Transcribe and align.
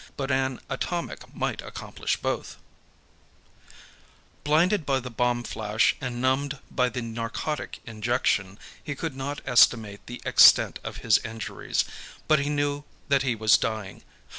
But 0.17 0.31
an 0.31 0.59
atomic 0.67 1.31
might 1.31 1.61
accomplish 1.61 2.17
both_ 2.17 2.57
Blinded 4.43 4.83
by 4.83 4.99
the 4.99 5.11
bomb 5.11 5.43
flash 5.43 5.95
and 6.01 6.19
numbed 6.19 6.57
by 6.71 6.89
the 6.89 7.03
narcotic 7.03 7.81
injection, 7.85 8.57
he 8.83 8.95
could 8.95 9.15
not 9.15 9.41
estimate 9.45 10.01
the 10.07 10.19
extent 10.25 10.79
of 10.83 10.97
his 11.05 11.19
injuries, 11.19 11.85
but 12.27 12.39
he 12.39 12.49
knew 12.49 12.83
that 13.09 13.21
he 13.21 13.35
was 13.35 13.59
dying. 13.59 14.01